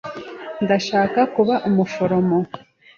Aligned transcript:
Ndashaka 0.63 1.19
kuba 1.35 1.55
umuforomo. 1.69 2.39